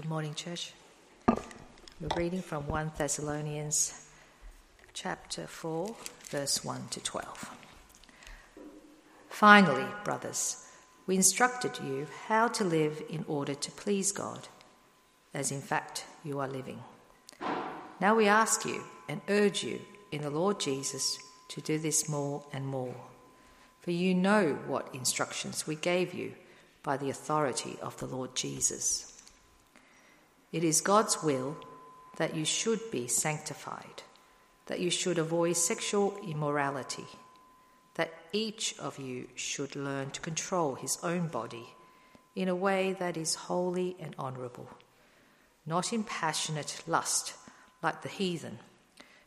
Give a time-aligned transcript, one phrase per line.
[0.00, 0.72] Good morning, church.
[1.28, 4.08] We're reading from 1 Thessalonians
[4.94, 5.94] chapter 4,
[6.30, 7.50] verse 1 to 12.
[9.28, 10.66] Finally, brothers,
[11.06, 14.48] we instructed you how to live in order to please God,
[15.34, 16.82] as in fact you are living.
[18.00, 19.80] Now we ask you and urge you
[20.10, 22.96] in the Lord Jesus to do this more and more,
[23.80, 26.32] for you know what instructions we gave you
[26.82, 29.09] by the authority of the Lord Jesus.
[30.52, 31.56] It is God's will
[32.16, 34.02] that you should be sanctified,
[34.66, 37.06] that you should avoid sexual immorality,
[37.94, 41.74] that each of you should learn to control his own body
[42.34, 44.68] in a way that is holy and honourable,
[45.66, 47.34] not in passionate lust
[47.82, 48.58] like the heathen,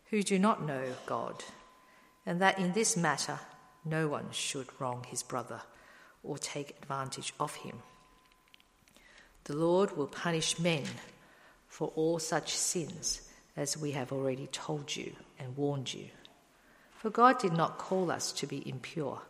[0.10, 1.44] who do not know God,
[2.26, 3.40] and that in this matter
[3.86, 5.62] no one should wrong his brother
[6.22, 7.82] or take advantage of him.
[9.46, 10.86] The Lord will punish men
[11.68, 16.08] for all such sins, as we have already told you and warned you.
[16.96, 19.22] For God did not call us to be impure,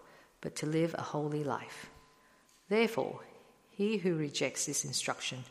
[0.42, 1.89] but to live a holy life.
[2.70, 3.22] Therefore,
[3.72, 5.44] he who rejects this instruction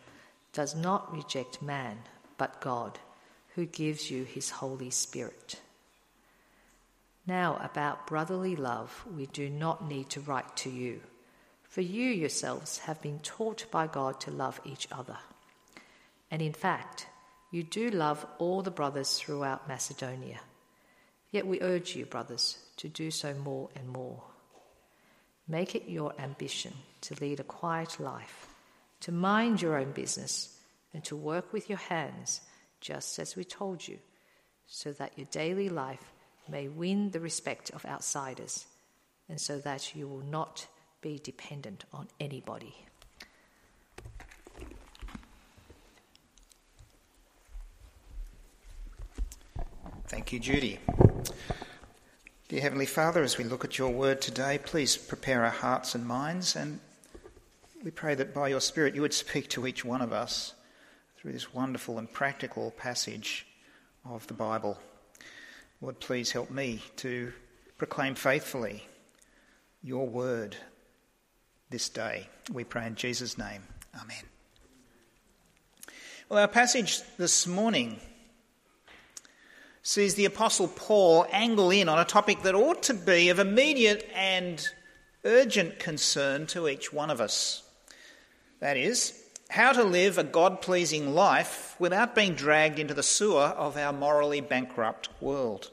[0.52, 1.98] does not reject man,
[2.38, 2.98] but God,
[3.54, 5.60] who gives you his Holy Spirit.
[7.26, 11.00] Now, about brotherly love, we do not need to write to you,
[11.72, 15.16] for you yourselves have been taught by God to love each other.
[16.30, 17.06] And in fact,
[17.50, 20.40] you do love all the brothers throughout Macedonia.
[21.30, 24.22] Yet we urge you, brothers, to do so more and more.
[25.48, 28.48] Make it your ambition to lead a quiet life,
[29.00, 30.54] to mind your own business,
[30.92, 32.42] and to work with your hands,
[32.82, 33.98] just as we told you,
[34.66, 36.12] so that your daily life
[36.50, 38.66] may win the respect of outsiders,
[39.26, 40.66] and so that you will not
[41.02, 42.74] be dependent on anybody.
[50.06, 50.78] Thank you, Judy.
[52.48, 56.06] Dear Heavenly Father, as we look at your word today, please prepare our hearts and
[56.06, 56.78] minds, and
[57.82, 60.54] we pray that by your Spirit you would speak to each one of us
[61.18, 63.46] through this wonderful and practical passage
[64.04, 64.78] of the Bible.
[65.80, 67.32] Lord, please help me to
[67.76, 68.86] proclaim faithfully
[69.82, 70.56] your word
[71.72, 72.28] this day.
[72.52, 73.62] We pray in Jesus' name.
[74.00, 74.22] Amen.
[76.28, 77.98] Well, our passage this morning
[79.82, 84.08] sees the Apostle Paul angle in on a topic that ought to be of immediate
[84.14, 84.64] and
[85.24, 87.62] urgent concern to each one of us.
[88.60, 89.18] That is,
[89.48, 93.92] how to live a God pleasing life without being dragged into the sewer of our
[93.92, 95.70] morally bankrupt world.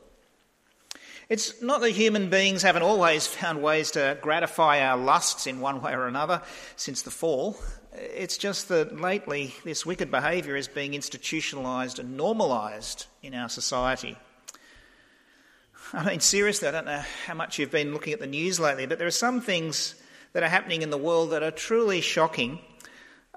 [1.29, 5.79] It's not that human beings haven't always found ways to gratify our lusts in one
[5.79, 6.41] way or another
[6.75, 7.55] since the fall.
[7.93, 14.17] It's just that lately this wicked behaviour is being institutionalised and normalised in our society.
[15.93, 18.87] I mean, seriously, I don't know how much you've been looking at the news lately,
[18.87, 19.93] but there are some things
[20.33, 22.57] that are happening in the world that are truly shocking.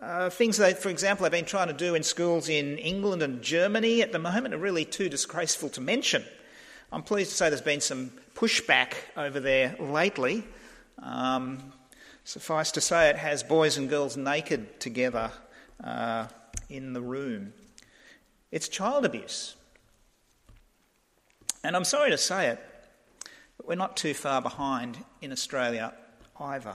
[0.00, 3.42] Uh, things that, for example, they've been trying to do in schools in England and
[3.42, 6.24] Germany at the moment are really too disgraceful to mention.
[6.92, 10.44] I'm pleased to say there's been some pushback over there lately.
[10.98, 11.72] Um,
[12.24, 15.30] Suffice to say, it has boys and girls naked together
[15.82, 16.26] uh,
[16.68, 17.54] in the room.
[18.50, 19.56] It's child abuse.
[21.64, 22.60] And I'm sorry to say it,
[23.56, 25.94] but we're not too far behind in Australia
[26.38, 26.74] either.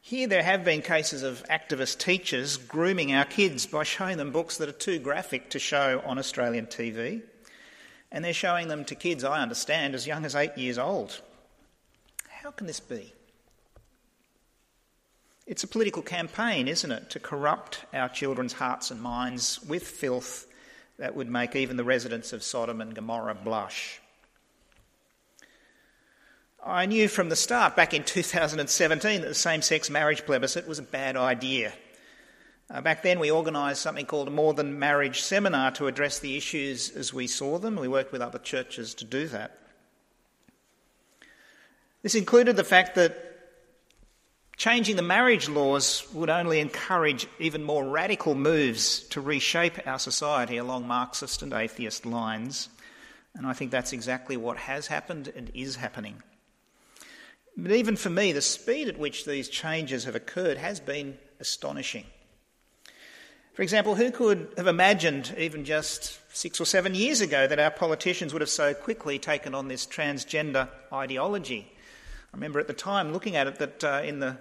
[0.00, 4.58] Here, there have been cases of activist teachers grooming our kids by showing them books
[4.58, 7.22] that are too graphic to show on Australian TV.
[8.12, 11.20] And they're showing them to kids, I understand, as young as eight years old.
[12.28, 13.12] How can this be?
[15.46, 20.46] It's a political campaign, isn't it, to corrupt our children's hearts and minds with filth
[20.98, 24.00] that would make even the residents of Sodom and Gomorrah blush.
[26.64, 30.78] I knew from the start, back in 2017, that the same sex marriage plebiscite was
[30.78, 31.72] a bad idea.
[32.72, 36.36] Uh, back then, we organised something called a More Than Marriage seminar to address the
[36.36, 37.76] issues as we saw them.
[37.76, 39.58] We worked with other churches to do that.
[42.02, 43.32] This included the fact that
[44.62, 50.56] Changing the marriage laws would only encourage even more radical moves to reshape our society
[50.56, 52.68] along Marxist and atheist lines.
[53.34, 56.22] And I think that's exactly what has happened and is happening.
[57.56, 62.04] But even for me, the speed at which these changes have occurred has been astonishing.
[63.52, 67.70] For example, who could have imagined, even just six or seven years ago, that our
[67.70, 71.70] politicians would have so quickly taken on this transgender ideology?
[72.32, 74.38] I remember at the time looking at it that uh, in the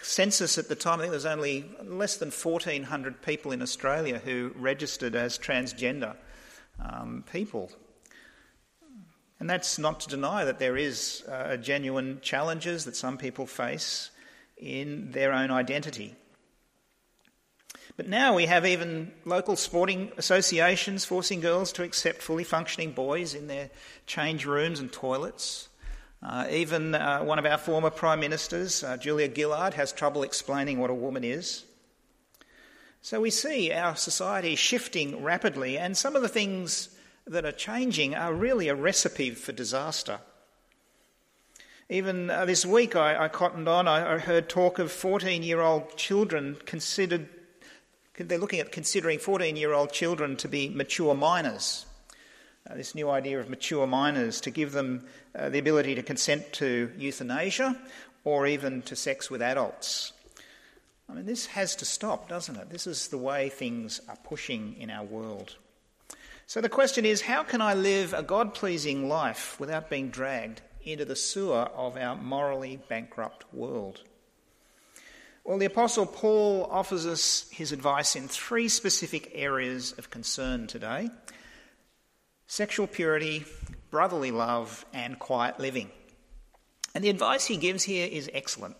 [0.00, 4.18] census at the time, I think there was only less than 1,400 people in Australia
[4.24, 6.16] who registered as transgender
[6.80, 7.70] um, people.
[9.38, 14.10] And that's not to deny that there is uh, genuine challenges that some people face
[14.56, 16.14] in their own identity.
[17.96, 23.34] But now we have even local sporting associations forcing girls to accept fully functioning boys
[23.34, 23.70] in their
[24.06, 25.68] change rooms and toilets.
[26.22, 30.78] Uh, even uh, one of our former prime ministers, uh, Julia Gillard, has trouble explaining
[30.78, 31.64] what a woman is.
[33.00, 36.88] So we see our society shifting rapidly, and some of the things
[37.26, 40.18] that are changing are really a recipe for disaster.
[41.88, 45.60] Even uh, this week, I, I, cottoned on, I, I heard talk of 14 year
[45.60, 47.28] old children considered,
[48.18, 51.86] they're looking at considering 14 year old children to be mature minors.
[52.68, 56.52] Uh, this new idea of mature minors to give them uh, the ability to consent
[56.52, 57.78] to euthanasia
[58.24, 60.12] or even to sex with adults.
[61.08, 62.70] I mean, this has to stop, doesn't it?
[62.70, 65.54] This is the way things are pushing in our world.
[66.48, 70.62] So the question is how can I live a God pleasing life without being dragged
[70.84, 74.02] into the sewer of our morally bankrupt world?
[75.46, 81.08] Well, the Apostle Paul offers us his advice in three specific areas of concern today
[82.48, 83.44] sexual purity,
[83.92, 85.92] brotherly love, and quiet living.
[86.96, 88.74] And the advice he gives here is excellent.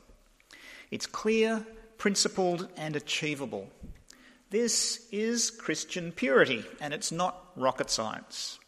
[0.91, 1.65] It's clear,
[1.99, 3.71] principled, and achievable.
[4.51, 8.59] This is Christian purity, and it's not rocket science.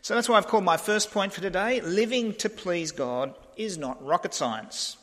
[0.00, 3.76] So that's why I've called my first point for today living to please God is
[3.76, 4.96] not rocket science.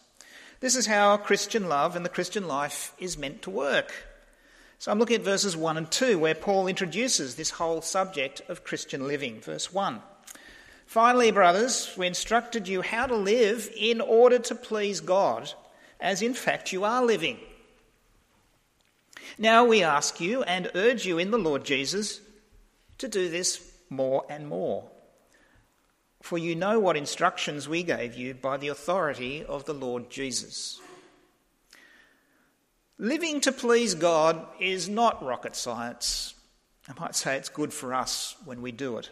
[0.59, 3.91] This is how Christian love and the Christian life is meant to work.
[4.77, 8.63] So I'm looking at verses 1 and 2, where Paul introduces this whole subject of
[8.63, 9.41] Christian living.
[9.41, 10.01] Verse 1
[10.85, 15.53] Finally, brothers, we instructed you how to live in order to please God,
[15.99, 17.37] as in fact you are living
[19.41, 22.19] now we ask you and urge you in the Lord Jesus
[22.97, 24.83] to do this more and more.
[26.21, 30.79] For you know what instructions we gave you by the authority of the Lord Jesus.
[32.97, 36.33] Living to please God is not rocket science.
[36.87, 39.09] I might say it's good for us when we do it.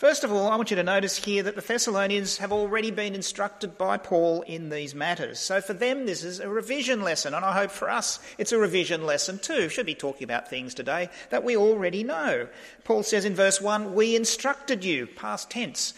[0.00, 3.14] First of all, I want you to notice here that the Thessalonians have already been
[3.14, 5.38] instructed by Paul in these matters.
[5.38, 8.56] So for them, this is a revision lesson, and I hope for us it's a
[8.56, 9.68] revision lesson too.
[9.68, 12.48] Should be talking about things today that we already know.
[12.82, 15.92] Paul says in verse 1, We instructed you, past tense,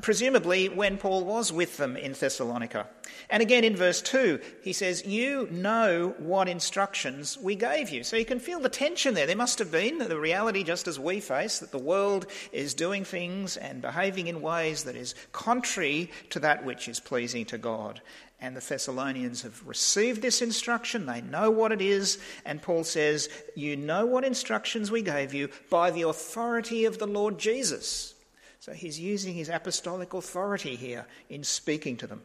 [0.00, 2.88] presumably when Paul was with them in Thessalonica.
[3.30, 8.04] And again in verse 2, he says, You know what instructions we gave you.
[8.04, 9.26] So you can feel the tension there.
[9.26, 13.04] There must have been the reality, just as we face, that the world is doing
[13.04, 18.00] things and behaving in ways that is contrary to that which is pleasing to God.
[18.40, 23.30] And the Thessalonians have received this instruction, they know what it is, and Paul says,
[23.54, 28.15] You know what instructions we gave you by the authority of the Lord Jesus.
[28.60, 32.22] So he's using his apostolic authority here in speaking to them.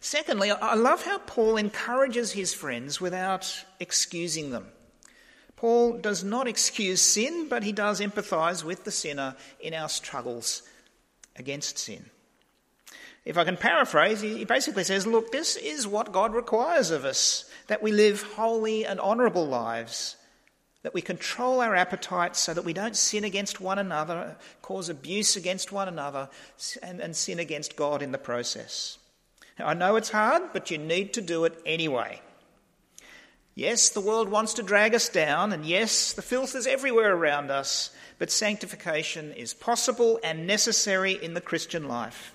[0.00, 4.68] Secondly, I love how Paul encourages his friends without excusing them.
[5.56, 10.62] Paul does not excuse sin, but he does empathise with the sinner in our struggles
[11.36, 12.10] against sin.
[13.24, 17.50] If I can paraphrase, he basically says, Look, this is what God requires of us
[17.68, 20.16] that we live holy and honourable lives,
[20.84, 25.34] that we control our appetites so that we don't sin against one another, cause abuse
[25.34, 26.28] against one another,
[26.82, 28.98] and, and sin against God in the process.
[29.58, 32.20] I know it's hard, but you need to do it anyway.
[33.54, 37.50] Yes, the world wants to drag us down, and yes, the filth is everywhere around
[37.50, 42.34] us, but sanctification is possible and necessary in the Christian life.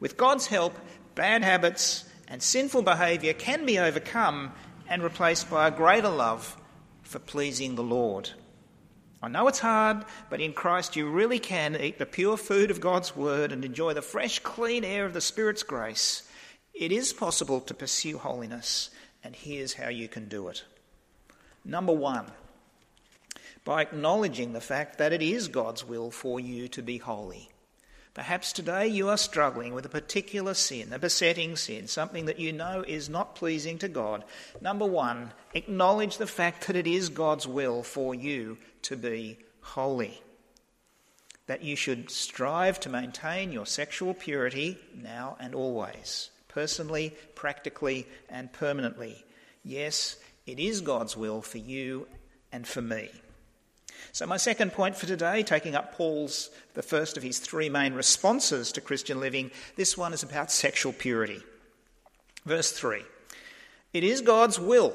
[0.00, 0.78] With God's help,
[1.14, 4.52] bad habits and sinful behaviour can be overcome
[4.88, 6.56] and replaced by a greater love
[7.04, 8.30] for pleasing the Lord.
[9.22, 12.80] I know it's hard, but in Christ you really can eat the pure food of
[12.80, 16.24] God's Word and enjoy the fresh, clean air of the Spirit's grace
[16.74, 18.90] it is possible to pursue holiness,
[19.22, 20.64] and here's how you can do it.
[21.64, 22.26] Number one,
[23.64, 27.48] by acknowledging the fact that it is God's will for you to be holy.
[28.14, 32.52] Perhaps today you are struggling with a particular sin, a besetting sin, something that you
[32.52, 34.24] know is not pleasing to God.
[34.60, 40.22] Number one, acknowledge the fact that it is God's will for you to be holy.
[41.48, 48.52] That you should strive to maintain your sexual purity now and always personally, practically, and
[48.52, 49.24] permanently.
[49.64, 50.16] Yes,
[50.46, 52.06] it is God's will for you
[52.52, 53.10] and for me.
[54.14, 57.94] So, my second point for today, taking up Paul's, the first of his three main
[57.94, 61.42] responses to Christian living, this one is about sexual purity.
[62.46, 63.02] Verse 3
[63.92, 64.94] It is God's will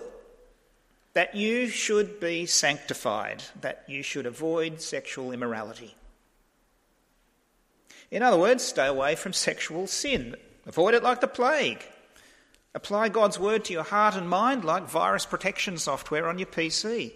[1.16, 5.96] that you should be sanctified, that you should avoid sexual immorality.
[8.10, 10.38] In other words, stay away from sexual sin.
[10.66, 11.84] Avoid it like the plague.
[12.74, 17.12] Apply God's word to your heart and mind like virus protection software on your PC.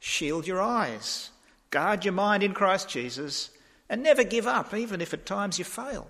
[0.00, 1.30] Shield your eyes.
[1.70, 3.50] Guard your mind in Christ Jesus.
[3.88, 6.08] And never give up, even if at times you fail.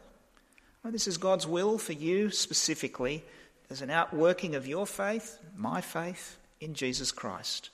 [0.83, 3.23] Well, this is God's will for you specifically
[3.69, 7.71] as an outworking of your faith, my faith, in Jesus Christ.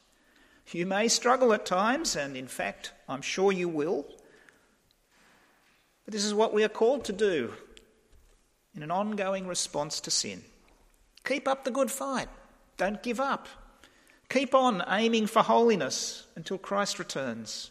[0.72, 4.04] You may struggle at times, and in fact, I'm sure you will.
[6.04, 7.52] But this is what we are called to do
[8.74, 10.42] in an ongoing response to sin.
[11.24, 12.28] Keep up the good fight.
[12.76, 13.48] Don't give up.
[14.28, 17.70] Keep on aiming for holiness until Christ returns.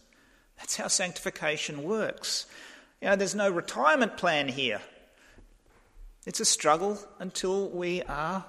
[0.57, 2.45] That's how sanctification works.
[3.01, 4.81] You know, there's no retirement plan here.
[6.25, 8.45] It's a struggle until we are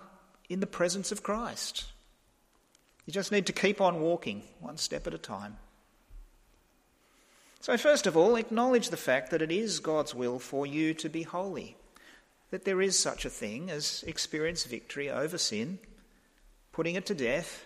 [0.49, 1.85] in the presence of Christ.
[3.05, 5.59] You just need to keep on walking one step at a time.
[7.61, 11.09] So, first of all, acknowledge the fact that it is God's will for you to
[11.09, 11.77] be holy,
[12.51, 15.79] that there is such a thing as experience victory over sin,
[16.73, 17.66] putting it to death,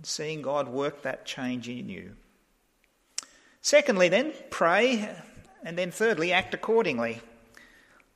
[0.00, 2.12] and seeing God work that change in you.
[3.60, 5.14] Secondly, then, pray,
[5.62, 7.20] and then thirdly, act accordingly.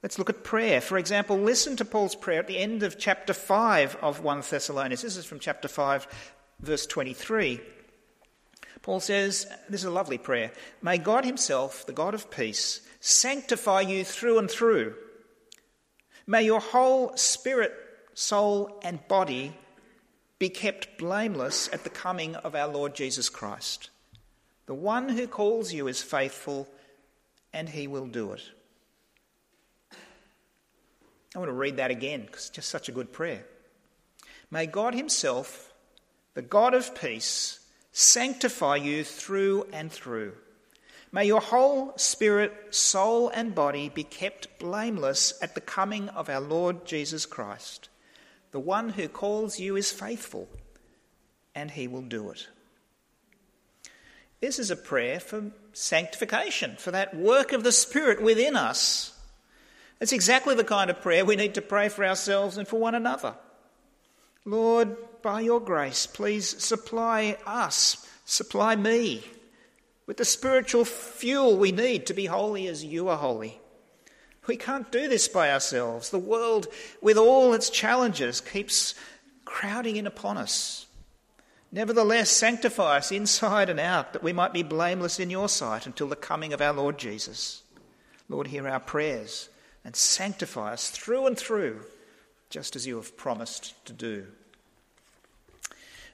[0.03, 0.81] Let's look at prayer.
[0.81, 5.03] For example, listen to Paul's prayer at the end of chapter 5 of 1 Thessalonians.
[5.03, 6.07] This is from chapter 5,
[6.61, 7.61] verse 23.
[8.81, 10.53] Paul says, This is a lovely prayer.
[10.81, 14.95] May God Himself, the God of peace, sanctify you through and through.
[16.27, 17.75] May your whole spirit,
[18.15, 19.55] soul, and body
[20.39, 23.91] be kept blameless at the coming of our Lord Jesus Christ.
[24.67, 26.69] The one who calls you is faithful,
[27.53, 28.43] and He will do it.
[31.35, 33.45] I want to read that again because it's just such a good prayer.
[34.51, 35.73] May God Himself,
[36.35, 37.61] the God of peace,
[37.93, 40.35] sanctify you through and through.
[41.13, 46.41] May your whole spirit, soul, and body be kept blameless at the coming of our
[46.41, 47.89] Lord Jesus Christ.
[48.55, 50.49] The one who calls you is faithful,
[51.55, 52.49] and he will do it.
[54.41, 59.15] This is a prayer for sanctification, for that work of the Spirit within us
[60.01, 62.95] it's exactly the kind of prayer we need to pray for ourselves and for one
[62.95, 63.35] another.
[64.45, 69.25] Lord, by your grace, please supply us, supply me
[70.07, 73.59] with the spiritual fuel we need to be holy as you are holy.
[74.47, 76.11] We can't do this by ourselves.
[76.11, 76.67] The world,
[77.01, 78.95] with all its challenges, keeps
[79.45, 80.87] crowding in upon us.
[81.73, 86.09] Nevertheless, sanctify us inside and out, that we might be blameless in your sight until
[86.09, 87.63] the coming of our Lord Jesus.
[88.29, 89.49] Lord, hear our prayers
[89.85, 91.85] and sanctify us through and through,
[92.49, 94.27] just as you have promised to do.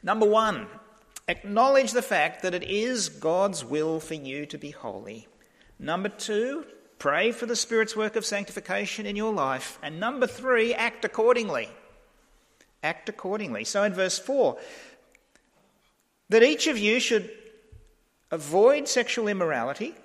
[0.02, 0.66] Number one,
[1.28, 5.28] acknowledge the fact that it is God's will for you to be holy.
[5.78, 6.64] Number two,
[7.00, 9.80] pray for the Spirit's work of sanctification in your life.
[9.82, 11.68] And number three, act accordingly.
[12.84, 13.64] Act accordingly.
[13.64, 14.56] So in verse 4,
[16.28, 17.28] that each of you should
[18.30, 19.96] avoid sexual immorality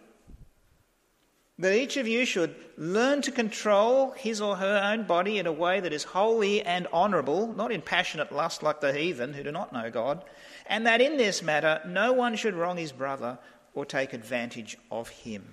[1.57, 5.51] that each of you should learn to control his or her own body in a
[5.51, 9.51] way that is holy and honourable, not in passionate lust like the heathen who do
[9.51, 10.23] not know God,
[10.65, 13.39] and that in this matter no one should wrong his brother
[13.73, 15.45] or take advantage of him.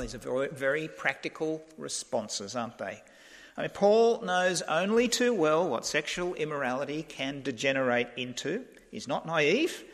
[0.00, 3.02] These are very practical responses, aren't they?
[3.56, 8.64] I mean, Paul knows only too well what sexual immorality can degenerate into.
[8.90, 9.84] He's not naive,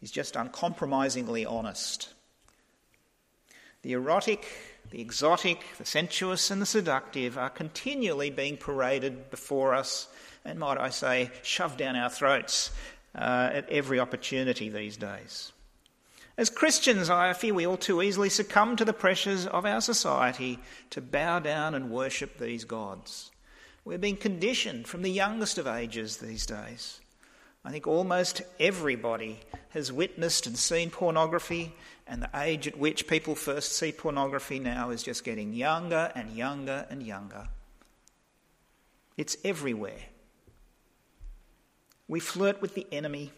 [0.00, 2.08] he's just uncompromisingly honest.
[3.82, 4.46] The erotic,
[4.90, 10.08] the exotic, the sensuous, and the seductive are continually being paraded before us,
[10.44, 12.70] and might I say, shoved down our throats
[13.14, 15.52] uh, at every opportunity these days.
[16.40, 20.58] As Christians, I fear we all too easily succumb to the pressures of our society
[20.88, 23.30] to bow down and worship these gods.
[23.84, 27.00] We're being conditioned from the youngest of ages these days.
[27.62, 29.40] I think almost everybody
[29.72, 31.74] has witnessed and seen pornography,
[32.06, 36.30] and the age at which people first see pornography now is just getting younger and
[36.30, 37.48] younger and younger.
[39.18, 40.00] It's everywhere.
[42.08, 43.30] We flirt with the enemy,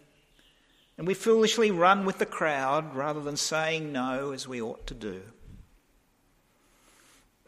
[1.02, 4.94] and we foolishly run with the crowd rather than saying no as we ought to
[4.94, 5.20] do.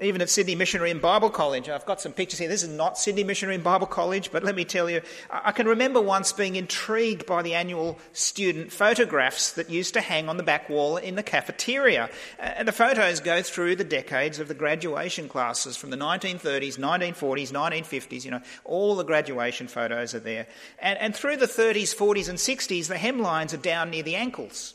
[0.04, 1.68] Even at Sydney Missionary and Bible College.
[1.68, 2.48] I've got some pictures here.
[2.48, 5.66] This is not Sydney Missionary and Bible College, but let me tell you, I can
[5.66, 10.42] remember once being intrigued by the annual student photographs that used to hang on the
[10.42, 12.10] back wall in the cafeteria.
[12.38, 17.52] And the photos go through the decades of the graduation classes from the 1930s, 1940s,
[17.52, 20.46] 1950s, you know, all the graduation photos are there.
[20.78, 24.74] And, and through the 30s, 40s, and 60s, the hemlines are down near the ankles.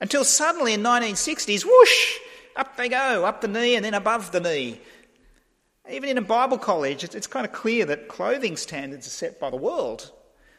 [0.00, 2.18] Until suddenly in 1960s, whoosh,
[2.56, 4.80] up they go, up the knee and then above the knee.
[5.90, 9.50] Even in a Bible college, it's, kind of clear that clothing standards are set by
[9.50, 10.10] the world.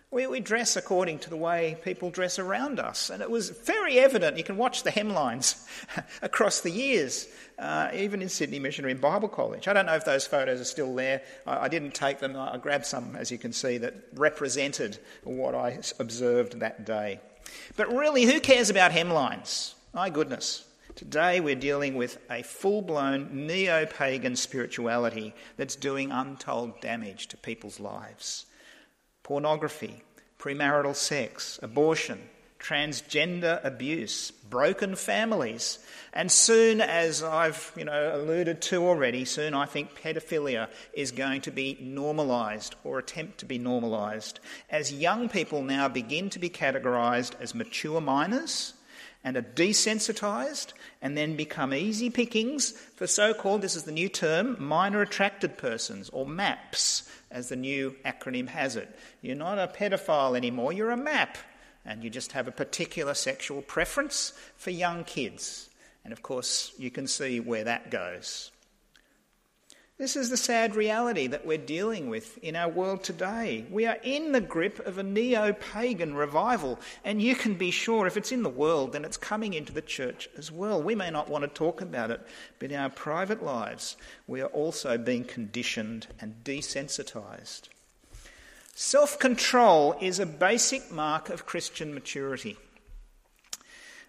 [0.10, 3.10] We, we, dress according to the way people dress around us.
[3.10, 4.38] And it was very evident.
[4.38, 5.68] You can watch the hemlines
[6.22, 7.28] across the years,
[7.60, 9.68] uh, even in Sydney Missionary and Bible College.
[9.68, 11.24] I don't know if those photos are still there.
[11.46, 12.38] I, I didn't take them.
[12.38, 17.20] I grabbed some, as you can see, that represented what I observed that day.
[17.76, 19.74] But really, who cares about hemlines?
[19.94, 20.67] My goodness.
[20.98, 27.38] Today we're dealing with a full blown neo pagan spirituality that's doing untold damage to
[27.38, 28.48] people's lives.
[29.22, 30.02] Pornography,
[30.40, 32.20] premarital sex, abortion,
[32.58, 35.78] transgender abuse, broken families,
[36.14, 41.42] and soon, as I've you know, alluded to already, soon I think pedophilia is going
[41.42, 44.40] to be normalised or attempt to be normalised
[44.72, 48.74] as young people now begin to be categorised as mature minors
[49.28, 54.08] and are desensitised and then become easy pickings for so called, this is the new
[54.08, 58.98] term, minor attracted persons, or MAPS, as the new acronym has it.
[59.22, 61.38] You're not a pedophile anymore, you're a MAP,
[61.84, 65.70] and you just have a particular sexual preference for young kids.
[66.06, 68.52] And of course, you can see where that goes.
[69.98, 73.66] This is the sad reality that we're dealing with in our world today.
[73.72, 78.06] We are in the grip of a neo pagan revival, and you can be sure
[78.06, 80.84] if it's in the world, then it's coming into the church as well.
[80.84, 82.22] We may not want to talk about it,
[82.60, 87.64] but in our private lives, we are also being conditioned and desensitized.
[88.76, 92.56] Self control is a basic mark of Christian maturity.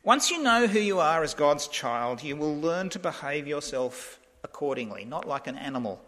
[0.05, 4.18] Once you know who you are as God's child, you will learn to behave yourself
[4.43, 6.01] accordingly, not like an animal.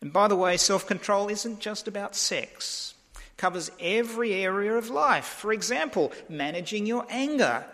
[0.00, 4.90] And by the way, self control isn't just about sex, it covers every area of
[4.90, 5.24] life.
[5.24, 7.64] For example, managing your anger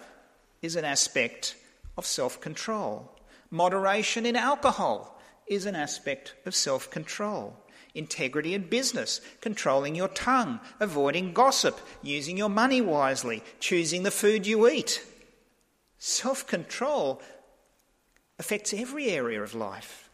[0.63, 1.57] is an aspect
[1.97, 3.15] of self control.
[3.51, 7.57] Moderation in alcohol is an aspect of self control.
[7.95, 14.47] Integrity in business, controlling your tongue, avoiding gossip, using your money wisely, choosing the food
[14.47, 15.05] you eat.
[15.99, 17.23] Self control
[18.39, 20.09] affects every area of life.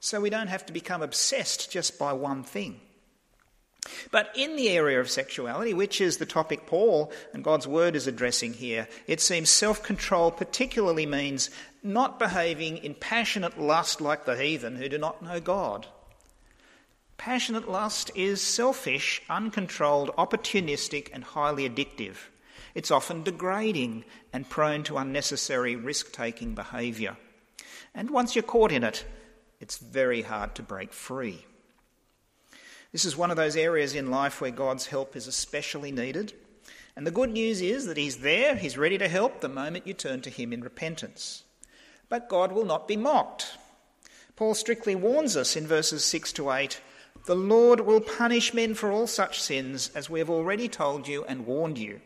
[0.00, 2.80] So we don't have to become obsessed just by one thing.
[4.10, 8.06] But in the area of sexuality, which is the topic Paul and God's word is
[8.06, 11.50] addressing here, it seems self control particularly means
[11.82, 15.86] not behaving in passionate lust like the heathen who do not know God.
[17.16, 22.16] Passionate lust is selfish, uncontrolled, opportunistic, and highly addictive.
[22.74, 27.16] It's often degrading and prone to unnecessary risk taking behaviour.
[27.94, 29.04] And once you're caught in it,
[29.60, 31.44] it's very hard to break free.
[32.92, 36.32] This is one of those areas in life where God's help is especially needed.
[36.96, 39.94] And the good news is that He's there, He's ready to help the moment you
[39.94, 41.44] turn to Him in repentance.
[42.08, 43.58] But God will not be mocked.
[44.36, 46.80] Paul strictly warns us in verses 6 to 8
[47.26, 51.24] the Lord will punish men for all such sins, as we have already told you
[51.24, 52.00] and warned you.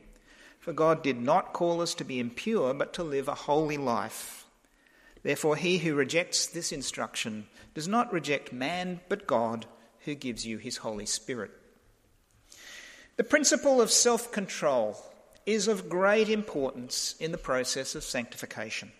[0.62, 4.46] For God did not call us to be impure, but to live a holy life.
[5.24, 9.66] Therefore, he who rejects this instruction does not reject man, but God,
[10.04, 11.50] who gives you his Holy Spirit.
[13.16, 14.96] The principle of self control
[15.46, 18.92] is of great importance in the process of sanctification.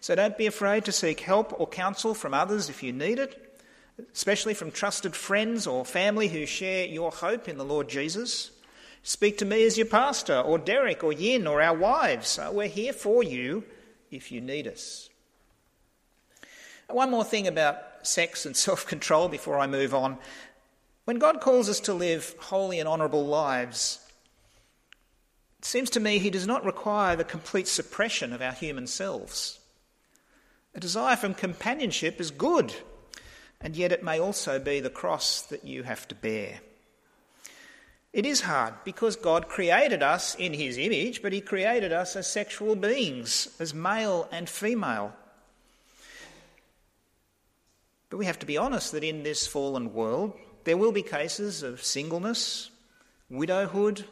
[0.00, 3.60] So don't be afraid to seek help or counsel from others if you need it,
[4.14, 8.52] especially from trusted friends or family who share your hope in the Lord Jesus.
[9.02, 12.38] Speak to me as your pastor, or Derek, or Yin, or our wives.
[12.38, 13.64] Uh, we're here for you
[14.10, 15.08] if you need us.
[16.88, 20.18] One more thing about sex and self control before I move on.
[21.04, 23.98] When God calls us to live holy and honourable lives,
[25.58, 29.58] it seems to me He does not require the complete suppression of our human selves.
[30.74, 32.74] A desire for companionship is good,
[33.60, 36.60] and yet it may also be the cross that you have to bear.
[38.12, 42.26] It is hard because God created us in His image, but He created us as
[42.26, 45.14] sexual beings, as male and female.
[48.08, 50.32] But we have to be honest that in this fallen world,
[50.64, 52.70] there will be cases of singleness,
[53.30, 54.04] widowhood,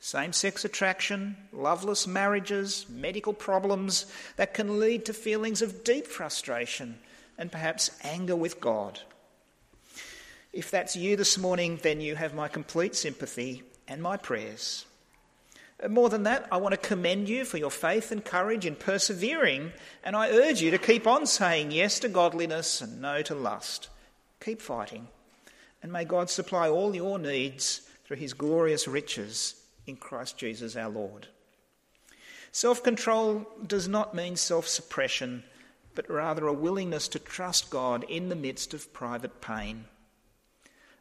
[0.00, 6.98] same sex attraction, loveless marriages, medical problems that can lead to feelings of deep frustration
[7.38, 9.00] and perhaps anger with God.
[10.54, 14.86] If that's you this morning, then you have my complete sympathy and my prayers.
[15.88, 19.72] More than that, I want to commend you for your faith and courage in persevering,
[20.04, 23.88] and I urge you to keep on saying yes to godliness and no to lust.
[24.40, 25.08] Keep fighting,
[25.82, 29.56] and may God supply all your needs through his glorious riches
[29.88, 31.26] in Christ Jesus our Lord.
[32.52, 35.42] Self control does not mean self suppression,
[35.96, 39.86] but rather a willingness to trust God in the midst of private pain.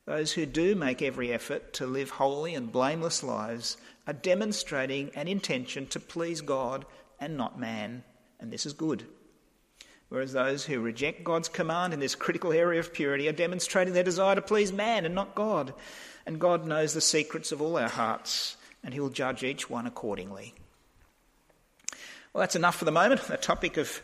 [0.05, 5.27] Those who do make every effort to live holy and blameless lives are demonstrating an
[5.27, 6.85] intention to please God
[7.19, 8.03] and not man,
[8.39, 9.05] and this is good.
[10.09, 14.03] Whereas those who reject God's command in this critical area of purity are demonstrating their
[14.03, 15.73] desire to please man and not God.
[16.25, 19.87] And God knows the secrets of all our hearts, and He will judge each one
[19.87, 20.53] accordingly.
[22.33, 23.21] Well, that's enough for the moment.
[23.21, 24.01] The topic of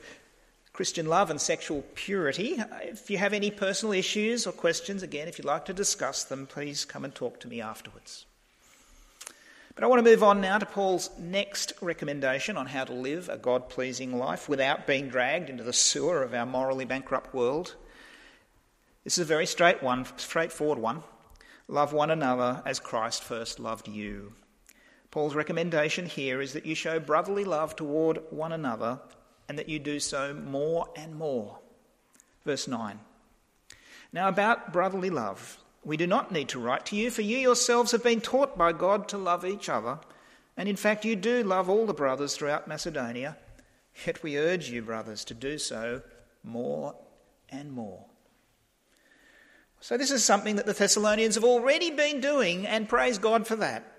[0.80, 2.58] Christian love and sexual purity.
[2.84, 6.48] If you have any personal issues or questions, again, if you'd like to discuss them,
[6.48, 8.26] please come and talk to me afterwards.
[9.76, 13.28] But I want to move on now to Paul's next recommendation on how to live
[13.28, 17.76] a God pleasing life without being dragged into the sewer of our morally bankrupt world.
[19.04, 21.04] This is a very straight one, straightforward one.
[21.68, 24.32] Love one another as Christ first loved you.
[25.12, 29.02] Paul's recommendation here is that you show brotherly love toward one another
[29.50, 31.58] and that you do so more and more.
[32.46, 33.00] Verse 9.
[34.14, 35.58] Now, about brotherly love.
[35.84, 38.72] We do not need to write to you, for you yourselves have been taught by
[38.72, 40.00] God to love each other.
[40.56, 43.38] And in fact, you do love all the brothers throughout Macedonia.
[44.06, 46.02] Yet we urge you, brothers, to do so
[46.44, 46.96] more
[47.50, 48.06] and more.
[49.82, 53.56] So, this is something that the Thessalonians have already been doing, and praise God for
[53.56, 53.99] that.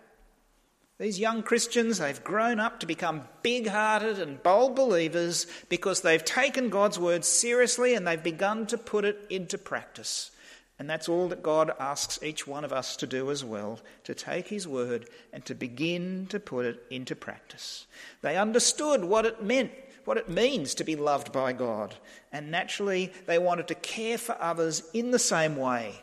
[1.00, 6.22] These young Christians, they've grown up to become big hearted and bold believers because they've
[6.22, 10.30] taken God's word seriously and they've begun to put it into practice.
[10.78, 14.14] And that's all that God asks each one of us to do as well to
[14.14, 17.86] take His word and to begin to put it into practice.
[18.20, 19.70] They understood what it meant,
[20.04, 21.94] what it means to be loved by God.
[22.30, 25.94] And naturally, they wanted to care for others in the same way,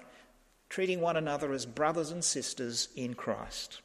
[0.70, 3.82] treating one another as brothers and sisters in Christ.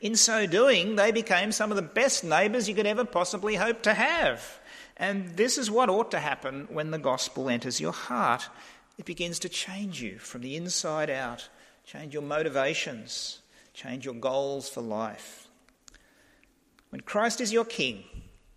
[0.00, 3.82] In so doing, they became some of the best neighbours you could ever possibly hope
[3.82, 4.58] to have.
[4.96, 8.48] And this is what ought to happen when the gospel enters your heart
[8.98, 11.48] it begins to change you from the inside out,
[11.84, 13.40] change your motivations,
[13.74, 15.48] change your goals for life.
[16.90, 18.04] When Christ is your king,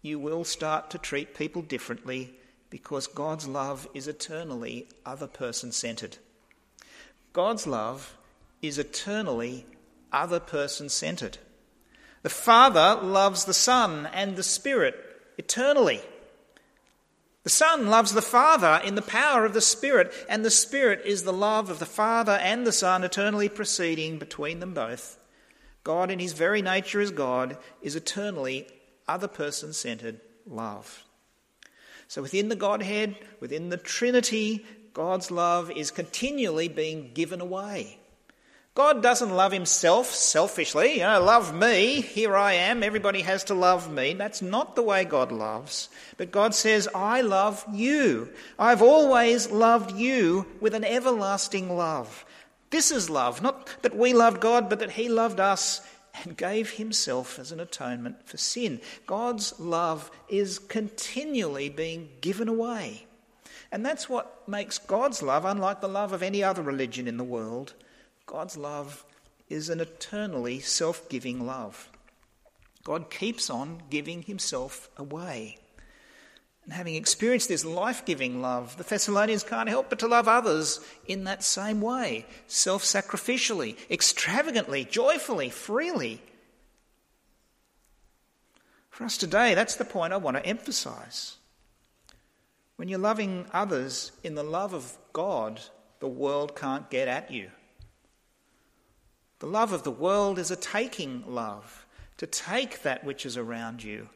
[0.01, 2.33] you will start to treat people differently
[2.69, 6.17] because God's love is eternally other person centered.
[7.31, 8.17] God's love
[8.61, 9.65] is eternally
[10.15, 11.37] other person centered.
[12.23, 14.95] The Father loves the Son and the Spirit
[15.37, 16.01] eternally.
[17.43, 21.23] The Son loves the Father in the power of the Spirit, and the Spirit is
[21.23, 25.19] the love of the Father and the Son eternally proceeding between them both.
[25.83, 28.67] God, in his very nature as God, is eternally
[29.07, 31.03] other person centered love.
[32.07, 37.99] So within the Godhead, within the Trinity, God's love is continually being given away.
[38.75, 43.53] God doesn't love himself selfishly, you know, love me, here I am, everybody has to
[43.53, 44.13] love me.
[44.13, 45.87] That's not the way God loves.
[46.17, 48.33] But God says, I love you.
[48.59, 52.25] I've always loved you with an everlasting love.
[52.69, 55.79] This is love, not that we loved God, but that he loved us
[56.25, 58.81] and gave himself as an atonement for sin.
[59.07, 63.07] God's love is continually being given away.
[63.71, 67.23] And that's what makes God's love unlike the love of any other religion in the
[67.23, 67.73] world.
[68.25, 69.05] God's love
[69.49, 71.89] is an eternally self giving love.
[72.83, 75.57] God keeps on giving himself away.
[76.63, 80.79] And having experienced this life giving love, the Thessalonians can't help but to love others
[81.05, 86.21] in that same way self sacrificially, extravagantly, joyfully, freely.
[88.89, 91.37] For us today, that's the point I want to emphasize.
[92.77, 95.61] When you're loving others in the love of God,
[95.99, 97.49] the world can't get at you.
[99.45, 101.85] The love of the world is a taking love,
[102.17, 104.09] to take that which is around you.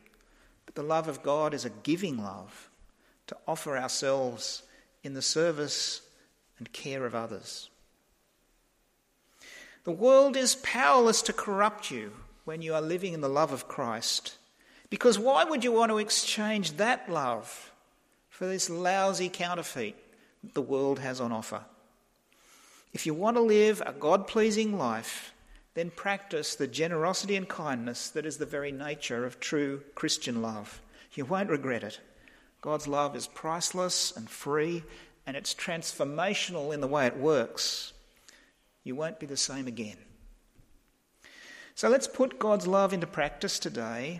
[0.65, 2.71] But the love of God is a giving love,
[3.27, 4.63] to offer ourselves
[5.03, 6.01] in the service
[6.57, 7.69] and care of others.
[9.83, 12.11] The world is powerless to corrupt you
[12.45, 14.39] when you are living in the love of Christ.
[14.89, 17.71] Because why would you want to exchange that love
[18.29, 19.95] for this lousy counterfeit
[20.41, 21.65] that the world has on offer?
[22.91, 25.33] If you want to live a God pleasing life,
[25.75, 30.81] then practice the generosity and kindness that is the very nature of true Christian love.
[31.13, 31.99] You won't regret it.
[32.61, 34.83] God's love is priceless and free,
[35.25, 37.93] and it's transformational in the way it works.
[38.83, 39.97] You won't be the same again.
[41.75, 44.19] So let's put God's love into practice today,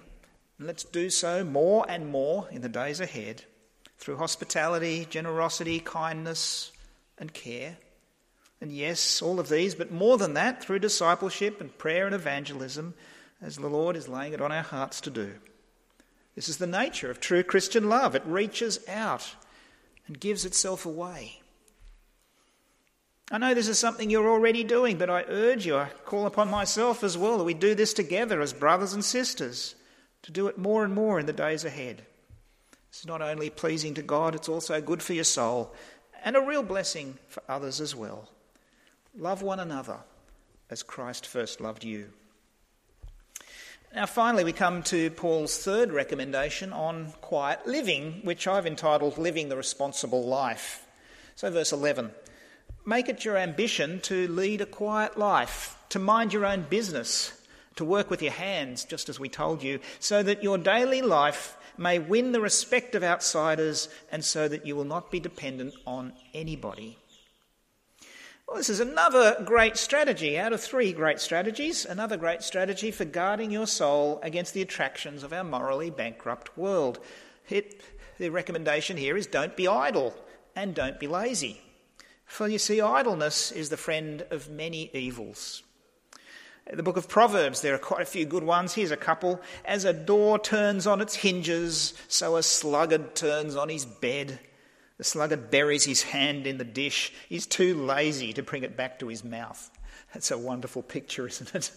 [0.58, 3.44] and let's do so more and more in the days ahead
[3.98, 6.72] through hospitality, generosity, kindness,
[7.18, 7.78] and care.
[8.62, 12.94] And yes, all of these, but more than that, through discipleship and prayer and evangelism,
[13.42, 15.34] as the Lord is laying it on our hearts to do.
[16.36, 18.16] This is the nature of true Christian love.
[18.16, 19.36] It reaches out
[20.08, 21.42] and gives itself away.
[23.32, 26.50] I know this is something you're already doing, but I urge you, I call upon
[26.50, 29.76] myself as well, that we do this together as brothers and sisters,
[30.24, 32.02] to do it more and more in the days ahead.
[32.90, 35.74] It's not only pleasing to God, it's also good for your soul
[36.24, 38.30] and a real blessing for others as well.
[39.18, 39.98] Love one another
[40.70, 42.10] as Christ first loved you.
[43.94, 49.50] Now, finally, we come to Paul's third recommendation on quiet living, which I've entitled Living
[49.50, 50.86] the Responsible Life.
[51.36, 52.12] So, verse 11
[52.86, 57.34] Make it your ambition to lead a quiet life, to mind your own business,
[57.78, 61.58] to work with your hands, just as we told you, so that your daily life
[61.76, 66.14] may win the respect of outsiders and so that you will not be dependent on
[66.36, 66.99] anybody.
[68.50, 73.06] Well, this is another great strategy out of three great strategies, another great strategy for
[73.06, 76.98] guarding your soul against the attractions of our morally bankrupt world.
[77.48, 77.80] It,
[78.18, 80.16] the recommendation here is don't be idle
[80.56, 81.62] and don't be lazy.
[82.26, 85.62] For you see, idleness is the friend of many evils.
[86.74, 88.74] The book of Proverbs, there are quite a few good ones.
[88.74, 89.40] Here's a couple.
[89.64, 94.40] As a door turns on its hinges, so a sluggard turns on his bed.
[95.00, 97.14] The sluggard buries his hand in the dish.
[97.30, 99.72] He's too lazy to bring it back to his mouth.
[100.14, 101.72] That's a wonderful picture, isn't it?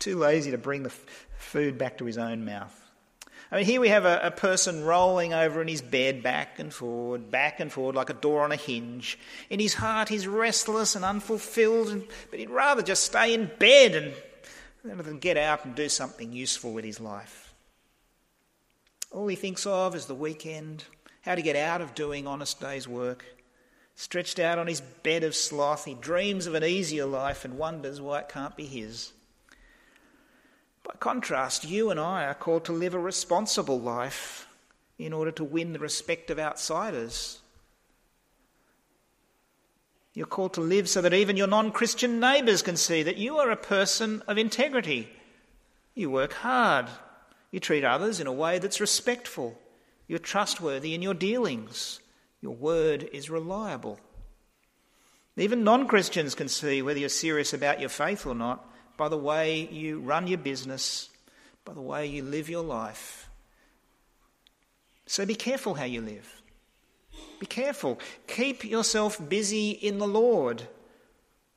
[0.00, 0.92] too lazy to bring the
[1.38, 2.74] food back to his own mouth.
[3.52, 6.74] I mean, here we have a, a, person rolling over in his bed, back and
[6.74, 9.16] forward, back and forward, like a door on a hinge.
[9.48, 13.94] In his heart, he's restless and unfulfilled, and, but he'd rather just stay in bed
[13.94, 14.14] and
[14.82, 17.54] rather than get out and do something useful with his life.
[19.12, 20.82] All he thinks of is the weekend,
[21.26, 23.24] how to get out of doing honest day's work.
[23.96, 28.00] Stretched out on his bed of sloth, he dreams of an easier life and wonders
[28.00, 29.12] why it can't be his.
[30.84, 34.46] By contrast, you and I are called to live a responsible life
[34.98, 37.40] in order to win the respect of outsiders.
[40.14, 43.36] You're called to live so that even your non Christian neighbours can see that you
[43.38, 45.08] are a person of integrity.
[45.94, 46.86] You work hard.
[47.50, 49.58] You treat others in a way that's respectful.
[50.08, 52.00] You're trustworthy in your dealings.
[52.40, 53.98] Your word is reliable.
[55.36, 58.64] Even non Christians can see whether you're serious about your faith or not
[58.96, 61.10] by the way you run your business,
[61.64, 63.28] by the way you live your life.
[65.06, 66.42] So be careful how you live.
[67.38, 67.98] Be careful.
[68.26, 70.62] Keep yourself busy in the Lord.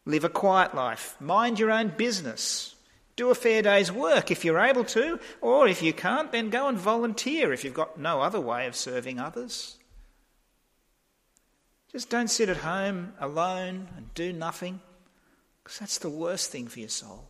[0.06, 1.16] Live a quiet life.
[1.20, 2.76] Mind your own business.
[3.20, 6.70] Do a fair day's work if you're able to, or if you can't, then go
[6.70, 9.78] and volunteer if you've got no other way of serving others.
[11.92, 14.80] Just don't sit at home alone and do nothing,
[15.62, 17.28] because that's the worst thing for your soul.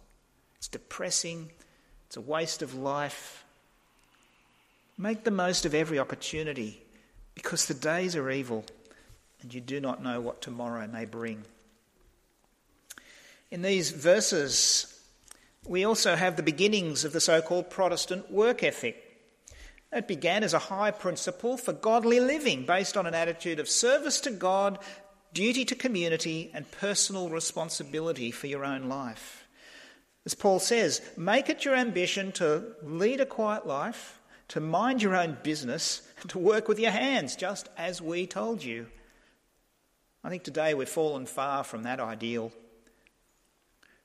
[0.57, 1.49] It's depressing,
[2.05, 3.43] it's a waste of life.
[4.95, 6.83] Make the most of every opportunity,
[7.33, 8.63] because the days are evil
[9.41, 11.45] and you do not know what tomorrow may bring.
[13.49, 14.88] In these verses,
[15.69, 18.97] we also have the beginnings of the so called Protestant work ethic.
[19.93, 24.19] It began as a high principle for godly living based on an attitude of service
[24.21, 24.79] to God,
[25.31, 29.47] duty to community, and personal responsibility for your own life.
[30.25, 35.15] As Paul says, make it your ambition to lead a quiet life, to mind your
[35.15, 38.87] own business, and to work with your hands, just as we told you.
[40.23, 42.51] I think today we've fallen far from that ideal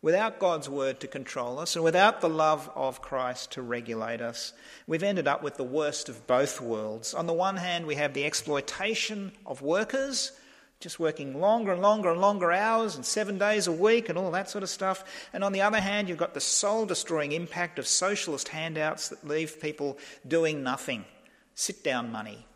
[0.04, 4.52] without God's word to control us and without the love of Christ to regulate us,
[4.86, 7.14] we've ended up with the worst of both worlds.
[7.14, 10.32] On the one hand, we have the exploitation of workers,
[10.78, 14.30] just working longer and longer and longer hours and seven days a week and all
[14.32, 15.04] that sort of stuff.
[15.32, 19.26] And on the other hand, you've got the soul destroying impact of socialist handouts that
[19.26, 19.96] leave people
[20.28, 21.06] doing nothing.
[21.54, 22.46] Sit down money.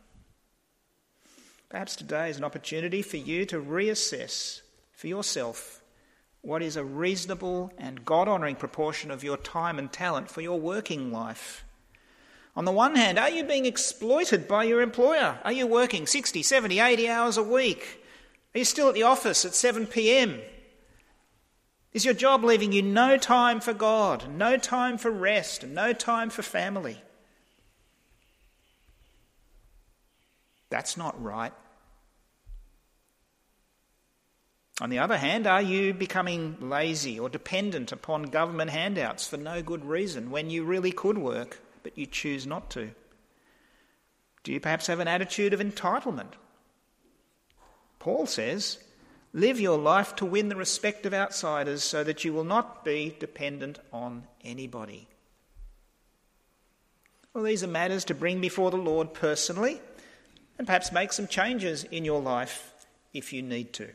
[1.70, 4.60] Perhaps today is an opportunity for you to reassess
[4.92, 5.77] for yourself
[6.42, 10.58] what is a reasonable and God honouring proportion of your time and talent for your
[10.58, 11.64] working life?
[12.56, 15.38] On the one hand, are you being exploited by your employer?
[15.44, 18.02] Are you working 60, 70, 80 hours a week?
[18.54, 20.40] Are you still at the office at 7 pm?
[21.92, 26.30] Is your job leaving you no time for God, no time for rest, no time
[26.30, 27.02] for family?
[30.70, 31.52] That's not right.
[34.80, 39.60] On the other hand, are you becoming lazy or dependent upon government handouts for no
[39.60, 42.90] good reason when you really could work, but you choose not to?
[44.44, 46.34] Do you perhaps have an attitude of entitlement?
[47.98, 48.78] Paul says,
[49.32, 53.14] Live your life to win the respect of outsiders so that you will not be
[53.18, 55.08] dependent on anybody.
[57.34, 59.80] Well, these are matters to bring before the Lord personally
[60.56, 62.72] and perhaps make some changes in your life
[63.12, 63.90] if you need to.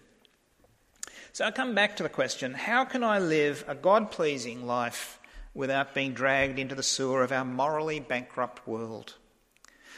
[1.34, 5.20] So I come back to the question how can I live a God pleasing life
[5.56, 9.16] without being dragged into the sewer of our morally bankrupt world?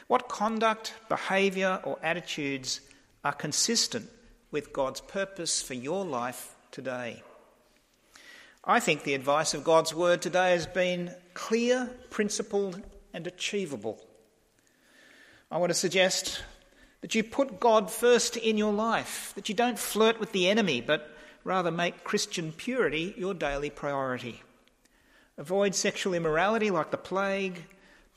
[0.08, 2.80] What conduct, behaviour, or attitudes
[3.26, 4.10] are consistent
[4.50, 7.22] with God's purpose for your life today?
[8.64, 12.82] I think the advice of God's word today has been clear, principled,
[13.14, 14.02] and achievable.
[15.52, 16.42] I want to suggest
[17.02, 20.80] that you put God first in your life, that you don't flirt with the enemy,
[20.80, 21.12] but
[21.46, 24.42] Rather, make Christian purity your daily priority.
[25.38, 27.64] Avoid sexual immorality like the plague.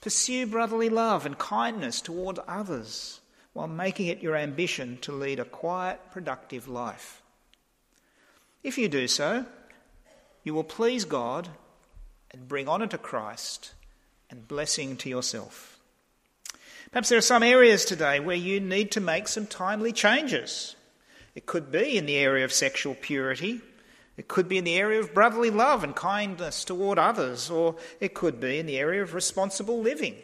[0.01, 3.21] Pursue brotherly love and kindness toward others
[3.53, 7.23] while making it your ambition to lead a quiet, productive life.
[8.63, 9.45] If you do so,
[10.43, 11.49] you will please God
[12.31, 13.75] and bring honour to Christ
[14.31, 15.79] and blessing to yourself.
[16.93, 20.77] Perhaps there are some areas today where you need to make some timely changes.
[21.39, 23.61] It could be in the area of sexual purity.
[24.17, 28.13] It could be in the area of brotherly love and kindness toward others, or it
[28.13, 30.17] could be in the area of responsible living.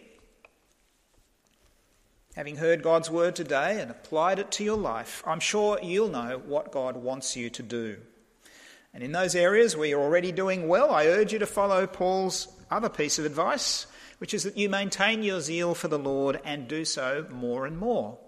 [2.35, 6.43] Having heard God's word today and applied it to your life, I'm sure you'll know
[6.45, 7.99] what God wants you to do.
[8.93, 12.49] And in those areas where you're already doing well, I urge you to follow Paul's
[12.73, 13.87] other piece of advice,
[14.19, 17.79] which is that you maintain your zeal for the Lord and do so more and
[17.79, 18.19] more.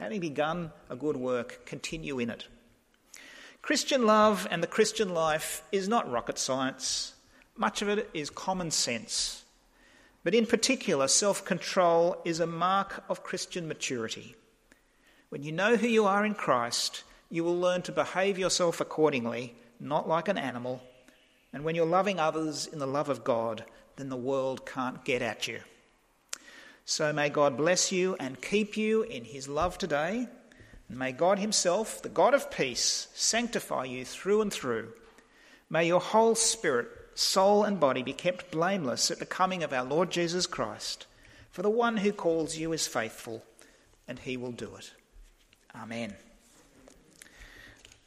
[0.00, 2.46] Having begun a good work, continue in it.
[3.62, 7.14] Christian love and the Christian life is not rocket science.
[7.56, 9.44] Much of it is common sense.
[10.24, 14.34] But in particular, self control is a mark of Christian maturity.
[15.28, 19.54] When you know who you are in Christ, you will learn to behave yourself accordingly,
[19.80, 20.82] not like an animal.
[21.52, 23.64] And when you're loving others in the love of God,
[23.96, 25.60] then the world can't get at you.
[26.84, 30.28] So may God bless you and keep you in his love today.
[30.88, 34.92] And may God himself, the God of peace, sanctify you through and through.
[35.70, 39.84] May your whole spirit, soul, and body be kept blameless at the coming of our
[39.84, 41.06] Lord Jesus Christ.
[41.50, 43.42] For the one who calls you is faithful,
[44.06, 44.92] and he will do it.
[45.74, 46.14] Amen.